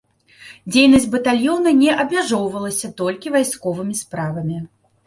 [0.71, 4.57] Дзейнасць батальёна не абмяжоўвалася толькі вайсковымі справамі.